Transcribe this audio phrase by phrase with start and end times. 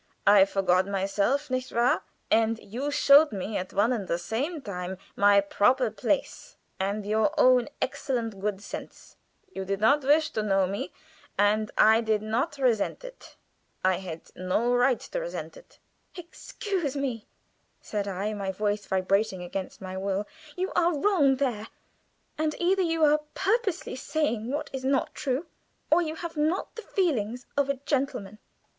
[0.25, 2.01] I forgot myself, nicht wahr!
[2.31, 7.31] and you showed me at one and the same time my proper place and your
[7.39, 9.15] own excellent good sense.
[9.53, 10.91] You did not wish to know me,
[11.37, 13.35] and I did not resent it.
[13.85, 15.77] I had no right to resent it."
[16.15, 17.27] "Excuse me,"
[17.79, 20.25] said I, my voice vibrating against my will;
[20.55, 21.67] "you are wrong there,
[22.39, 25.45] and either you are purposely saying what is not true,
[25.91, 28.39] or you have not the feelings of a gentleman."